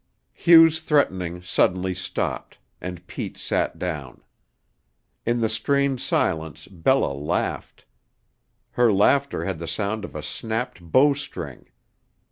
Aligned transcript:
Hugh's 0.33 0.79
threatening 0.79 1.43
suddenly 1.43 1.93
stopped, 1.93 2.57
and 2.81 3.05
Pete 3.05 3.37
sat 3.37 3.77
down. 3.77 4.23
In 5.27 5.41
the 5.41 5.47
strained 5.47 6.01
silence 6.01 6.67
Bella 6.67 7.13
laughed. 7.13 7.85
Her 8.71 8.91
laughter 8.91 9.45
had 9.45 9.59
the 9.59 9.67
sound 9.67 10.03
of 10.03 10.15
a 10.15 10.23
snapped 10.23 10.81
bow 10.81 11.13
string. 11.13 11.67